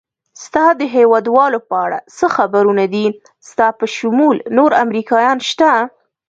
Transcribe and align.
ستا 0.43 0.65
د 0.79 0.81
هېوادوالو 0.95 1.59
په 1.69 1.75
اړه 1.85 1.99
څه 2.17 2.25
خبرونه 2.35 2.83
دي؟ 2.93 3.05
ستا 3.49 3.67
په 3.79 3.85
شمول 3.95 4.37
نور 4.57 4.71
امریکایان 4.83 5.37
شته؟ 5.49 5.71